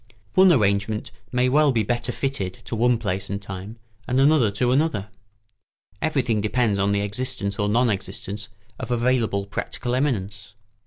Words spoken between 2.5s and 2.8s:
to